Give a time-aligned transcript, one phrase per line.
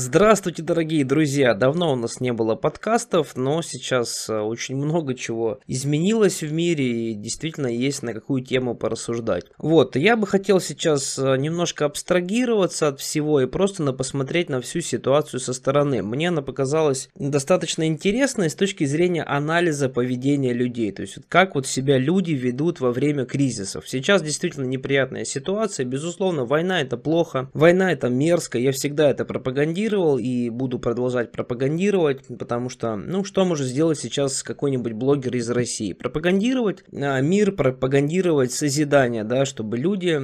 [0.00, 1.54] Здравствуйте, дорогие друзья!
[1.54, 7.10] Давно у нас не было подкастов, но сейчас э, очень много чего изменилось в мире
[7.10, 9.46] и действительно есть на какую тему порассуждать.
[9.58, 14.60] Вот, я бы хотел сейчас э, немножко абстрагироваться от всего и просто на посмотреть на
[14.60, 16.00] всю ситуацию со стороны.
[16.04, 20.92] Мне она показалась достаточно интересной с точки зрения анализа поведения людей.
[20.92, 23.88] То есть, как вот себя люди ведут во время кризисов.
[23.88, 25.84] Сейчас действительно неприятная ситуация.
[25.84, 28.58] Безусловно, война это плохо, война это мерзко.
[28.58, 33.98] Я всегда это пропагандирую пропагандировал и буду продолжать пропагандировать, потому что, ну, что может сделать
[33.98, 35.92] сейчас какой-нибудь блогер из России?
[35.92, 40.18] Пропагандировать а, мир, пропагандировать созидание, да, чтобы люди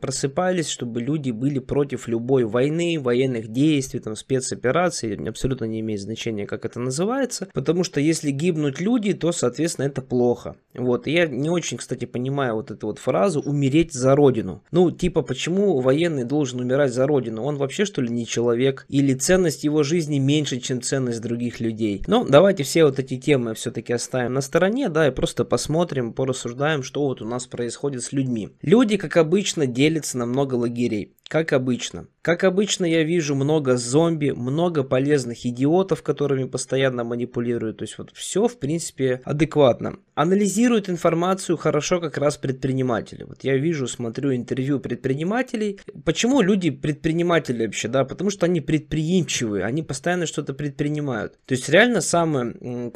[0.00, 6.46] просыпались, чтобы люди были против любой войны, военных действий, там, спецопераций, абсолютно не имеет значения,
[6.46, 10.56] как это называется, потому что если гибнут люди, то, соответственно, это плохо.
[10.74, 14.62] Вот, и я не очень, кстати, понимаю вот эту вот фразу «умереть за родину».
[14.70, 17.42] Ну, типа, почему военный должен умирать за родину?
[17.42, 18.86] Он вообще, что ли, не человек?
[19.00, 22.02] Или ценность его жизни меньше, чем ценность других людей.
[22.06, 26.82] Но давайте все вот эти темы все-таки оставим на стороне, да, и просто посмотрим, порассуждаем,
[26.82, 28.50] что вот у нас происходит с людьми.
[28.62, 31.14] Люди, как обычно, делятся на много лагерей.
[31.30, 32.08] Как обычно.
[32.22, 37.78] Как обычно я вижу много зомби, много полезных идиотов, которыми постоянно манипулируют.
[37.78, 40.00] То есть вот все в принципе адекватно.
[40.16, 43.22] Анализируют информацию хорошо как раз предприниматели.
[43.22, 45.78] Вот я вижу, смотрю интервью предпринимателей.
[46.04, 48.04] Почему люди предприниматели вообще, да?
[48.04, 51.38] Потому что они предприимчивые, они постоянно что-то предпринимают.
[51.46, 52.90] То есть реально самые,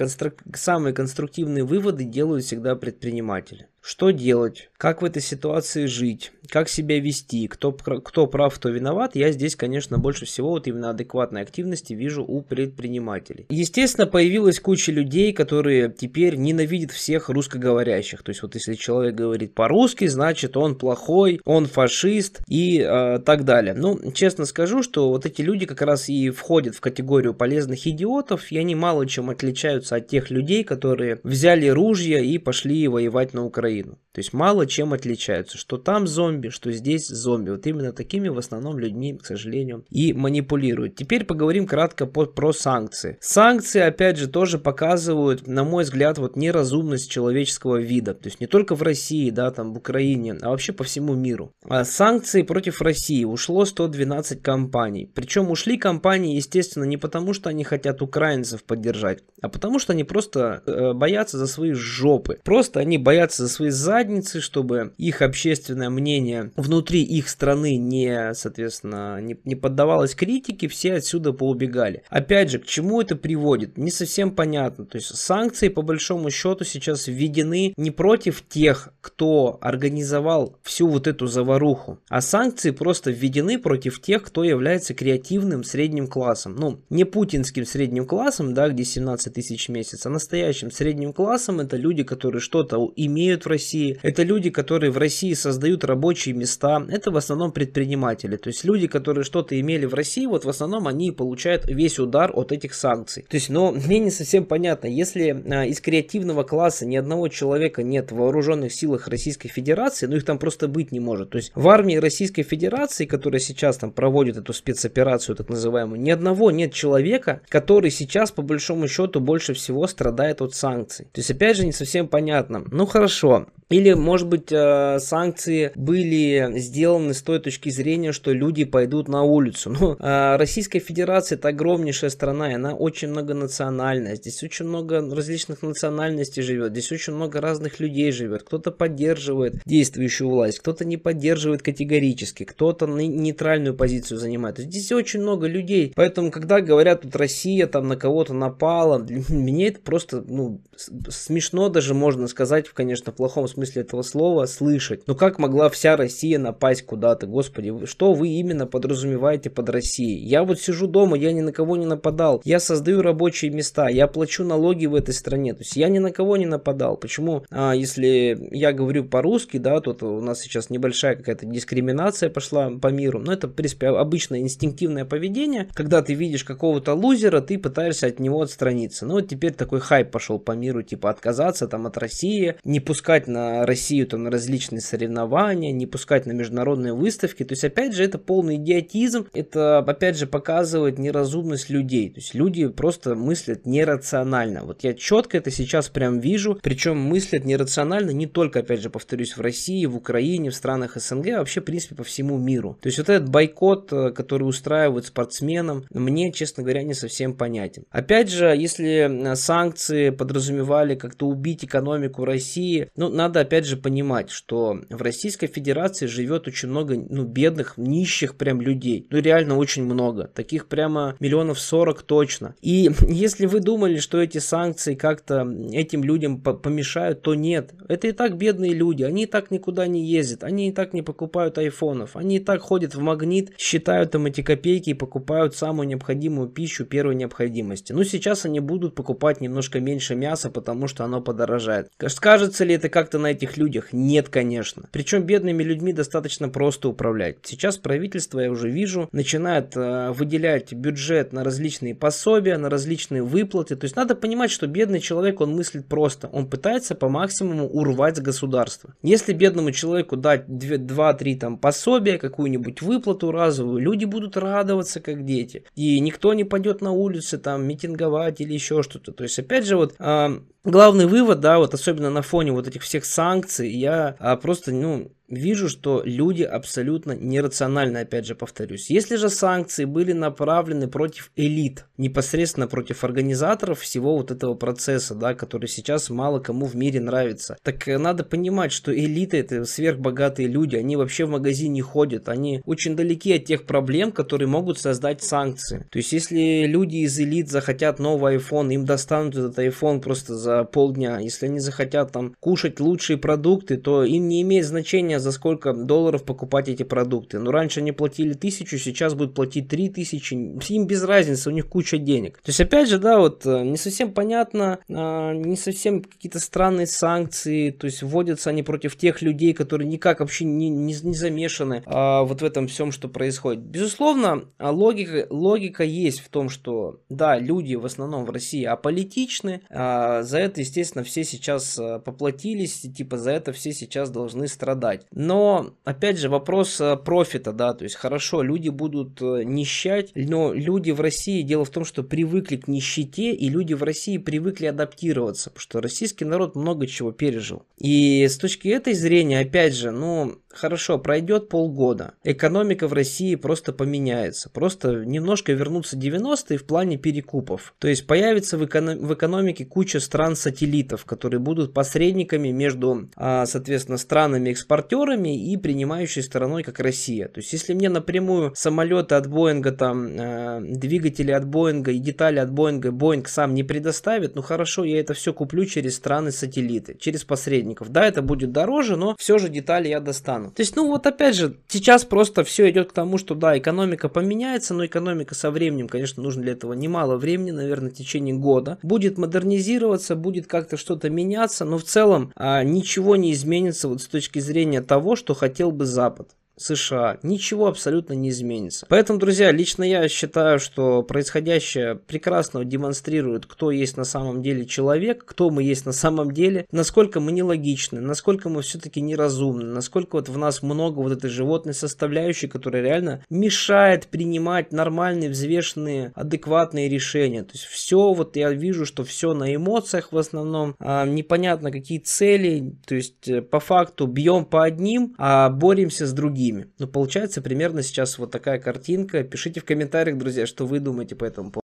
[0.55, 3.69] самые конструктивные выводы делают всегда предприниматели.
[3.87, 4.71] Что делать?
[4.79, 6.33] Как в этой ситуации жить?
[6.49, 7.47] Как себя вести?
[7.49, 9.15] Кто, кто прав, кто виноват?
[9.15, 13.45] Я здесь, конечно, больше всего вот именно адекватной активности вижу у предпринимателей.
[13.51, 18.23] Естественно, появилась куча людей, которые теперь ненавидят всех русскоговорящих.
[18.23, 23.45] То есть вот если человек говорит по-русски, значит он плохой, он фашист и э, так
[23.45, 23.75] далее.
[23.75, 28.51] Ну, честно скажу, что вот эти люди как раз и входят в категорию полезных идиотов,
[28.51, 33.45] и они мало чем отличаются от тех людей, которые взяли ружья и пошли воевать на
[33.45, 33.74] Украину.
[33.75, 33.99] Украину.
[34.15, 37.51] То есть мало чем отличаются, что там зомби, что здесь зомби.
[37.51, 40.95] Вот именно такими в основном людьми, к сожалению, и манипулируют.
[40.95, 43.19] Теперь поговорим кратко по, про санкции.
[43.21, 48.15] Санкции, опять же, тоже показывают, на мой взгляд, вот неразумность человеческого вида.
[48.15, 51.53] То есть не только в России, да, там в Украине, а вообще по всему миру.
[51.69, 55.11] А санкции против России ушло 112 компаний.
[55.13, 60.05] Причем ушли компании, естественно, не потому, что они хотят украинцев поддержать, а потому что они
[60.05, 62.39] просто э, боятся за свои жопы.
[62.45, 64.04] Просто они боятся за свои задницы,
[64.41, 71.33] чтобы их общественное мнение внутри их страны не, соответственно, не, не поддавалось критике, все отсюда
[71.33, 72.03] поубегали.
[72.09, 73.77] Опять же, к чему это приводит?
[73.79, 74.87] Не совсем понятно.
[74.87, 81.07] То есть санкции по большому счету сейчас введены не против тех, кто организовал всю вот
[81.07, 86.57] эту заваруху, а санкции просто введены против тех, кто является креативным средним классом.
[86.57, 91.61] Ну, не путинским средним классом, да, где 17 тысяч в месяц, а настоящим средним классом
[91.61, 93.94] это люди, которые что-то имеют в России.
[94.03, 96.85] Это люди, которые в России создают рабочие места.
[96.89, 98.37] Это в основном предприниматели.
[98.37, 102.31] То есть люди, которые что-то имели в России, вот в основном они получают весь удар
[102.35, 103.25] от этих санкций.
[103.29, 107.83] То есть, но мне не совсем понятно, если а, из креативного класса ни одного человека
[107.83, 111.31] нет в вооруженных силах Российской Федерации, ну их там просто быть не может.
[111.31, 116.11] То есть в армии Российской Федерации, которая сейчас там проводит эту спецоперацию так называемую, ни
[116.11, 121.07] одного нет человека, который сейчас по большому счету больше всего страдает от санкций.
[121.13, 122.65] То есть опять же не совсем понятно.
[122.71, 128.65] Ну хорошо, или, может быть, э, санкции были сделаны с той точки зрения, что люди
[128.65, 129.75] пойдут на улицу.
[129.85, 134.17] Ну, э, Российская Федерация это огромнейшая страна, и она очень многонациональная.
[134.17, 138.45] Здесь очень много различных национальностей живет, здесь очень много разных людей живет.
[138.45, 144.59] Кто-то поддерживает действующую власть, кто-то не поддерживает категорически, кто-то нейтральную позицию занимает.
[144.59, 145.93] Здесь очень много людей.
[145.95, 148.99] Поэтому, когда говорят, тут Россия там на кого-то напала,
[149.29, 150.63] меня это просто ну,
[151.09, 155.07] смешно даже можно сказать, конечно, в плохом смысле этого слова, слышать.
[155.07, 160.19] Но как могла вся Россия напасть куда-то, господи, что вы именно подразумеваете под Россией?
[160.27, 164.07] Я вот сижу дома, я ни на кого не нападал, я создаю рабочие места, я
[164.07, 166.97] плачу налоги в этой стране, то есть я ни на кого не нападал.
[166.97, 172.71] Почему, а, если я говорю по-русски, да, тут у нас сейчас небольшая какая-то дискриминация пошла
[172.71, 177.59] по миру, но это, в принципе, обычное инстинктивное поведение, когда ты видишь какого-то лузера, ты
[177.59, 179.07] пытаешься от него отстраниться.
[179.07, 183.27] Ну вот теперь такой хайп пошел по миру, типа отказаться там от России, не пускать
[183.27, 187.45] на Россию там на различные соревнования, не пускать на международные выставки.
[187.45, 189.27] То есть, опять же, это полный идиотизм.
[189.33, 192.11] Это, опять же, показывает неразумность людей.
[192.11, 194.65] То есть, люди просто мыслят нерационально.
[194.65, 196.59] Вот я четко это сейчас прям вижу.
[196.63, 201.29] Причем мыслят нерационально не только, опять же, повторюсь, в России, в Украине, в странах СНГ,
[201.29, 202.79] а вообще, в принципе, по всему миру.
[202.81, 207.85] То есть, вот этот бойкот, э, который устраивают спортсменам, мне, честно говоря, не совсем понятен.
[207.91, 214.31] Опять же, если э, санкции подразумевали как-то убить экономику России, ну, надо опять же понимать,
[214.31, 219.07] что в Российской Федерации живет очень много, ну, бедных, нищих прям людей.
[219.11, 220.29] Ну, реально очень много.
[220.29, 222.55] Таких прямо миллионов сорок точно.
[222.63, 227.73] И если вы думали, что эти санкции как-то этим людям помешают, то нет.
[227.89, 229.03] Это и так бедные люди.
[229.03, 230.45] Они и так никуда не ездят.
[230.45, 232.17] Они и так не покупают айфонов.
[232.17, 236.85] Они и так ходят в магнит, считают там эти копейки и покупают самую необходимую пищу
[236.85, 237.93] первой необходимости.
[237.93, 241.89] Ну, сейчас они будут покупать немножко меньше мяса, потому что оно подорожает.
[242.07, 243.93] Скажется ли это как-то на этих людях?
[243.93, 244.85] Нет, конечно.
[244.93, 247.39] Причем бедными людьми достаточно просто управлять.
[247.43, 253.77] Сейчас правительство, я уже вижу, начинает э, выделять бюджет на различные пособия, на различные выплаты.
[253.77, 256.29] То есть надо понимать, что бедный человек, он мыслит просто.
[256.29, 258.95] Он пытается по максимуму урвать с государства.
[259.03, 265.65] Если бедному человеку дать 2-3 там пособия, какую-нибудь выплату разовую, люди будут радоваться как дети.
[265.75, 269.13] И никто не пойдет на улицы там митинговать или еще что-то.
[269.13, 272.83] То есть опять же вот э, главный вывод, да, вот особенно на фоне вот этих
[272.83, 278.91] всех санкций, я а, просто, ну, вижу, что люди абсолютно нерациональны, опять же повторюсь.
[278.91, 285.35] Если же санкции были направлены против элит, непосредственно против организаторов всего вот этого процесса, да,
[285.35, 290.49] который сейчас мало кому в мире нравится, так э, надо понимать, что элиты это сверхбогатые
[290.49, 294.79] люди, они вообще в магазин не ходят, они очень далеки от тех проблем, которые могут
[294.79, 295.87] создать санкции.
[295.91, 300.65] То есть, если люди из элит захотят новый iPhone, им достанут этот iPhone просто за
[300.65, 301.19] полдня.
[301.19, 306.25] Если они захотят там кушать лучшие продукты, то им не имеет значения за сколько долларов
[306.25, 307.39] покупать эти продукты.
[307.39, 310.35] Но раньше они платили тысячу, сейчас будут платить три тысячи.
[310.35, 312.39] Им без разницы, у них куча денег.
[312.43, 316.87] То есть, опять же, да, вот э, не совсем понятно, а, не совсем какие-то странные
[316.87, 321.83] санкции, то есть вводятся они против тех людей, которые никак вообще не, не, не замешаны
[321.87, 323.63] а, вот в этом всем, что происходит.
[323.63, 329.63] Безусловно, а, логика, логика есть в том, что, да, люди в основном в России аполитичны,
[329.71, 335.04] а, за это, естественно, все сейчас поплатились, типа за это все сейчас должны страдать.
[335.13, 340.53] Но, опять же, вопрос э, профита, да, то есть хорошо, люди будут э, нищать, но
[340.53, 344.67] люди в России, дело в том, что привыкли к нищете, и люди в России привыкли
[344.67, 347.65] адаптироваться, потому что российский народ много чего пережил.
[347.79, 353.73] И с точки этой зрения, опять же, ну, хорошо, пройдет полгода, экономика в России просто
[353.73, 357.75] поменяется, просто немножко вернутся 90-е в плане перекупов.
[357.79, 363.99] То есть появится в, эконом- в экономике куча стран-сателлитов, которые будут посредниками между, а, соответственно,
[363.99, 367.29] странами-экспортерами, и принимающей стороной, как Россия.
[367.29, 372.39] То есть, если мне напрямую самолеты от Боинга, там, э, двигатели от Боинга и детали
[372.39, 377.25] от Боинга Боинг сам не предоставит, ну хорошо, я это все куплю через страны-сателлиты, через
[377.25, 377.91] посредников.
[377.91, 380.44] Да, это будет дороже, но все же детали я достану.
[380.51, 384.09] То есть, ну вот опять же, сейчас просто все идет к тому, что да, экономика
[384.09, 388.79] поменяется, но экономика со временем, конечно, нужно для этого немало времени, наверное, в течение года.
[388.83, 394.07] Будет модернизироваться, будет как-то что-то меняться, но в целом а, ничего не изменится вот с
[394.07, 396.31] точки зрения того, что хотел бы Запад.
[396.57, 397.19] США.
[397.23, 398.87] Ничего абсолютно не изменится.
[398.89, 405.25] Поэтому, друзья, лично я считаю, что происходящее прекрасно демонстрирует, кто есть на самом деле человек,
[405.25, 410.29] кто мы есть на самом деле, насколько мы нелогичны, насколько мы все-таки неразумны, насколько вот
[410.29, 417.43] в нас много вот этой животной составляющей, которая реально мешает принимать нормальные, взвешенные, адекватные решения.
[417.43, 421.99] То есть все, вот я вижу, что все на эмоциях в основном, а, непонятно какие
[421.99, 426.73] цели, то есть э, по факту бьем по одним, а боремся с другими другими.
[426.79, 429.23] Ну, получается примерно сейчас вот такая картинка.
[429.25, 431.63] Пишите в комментариях, друзья, что вы думаете по этому поводу.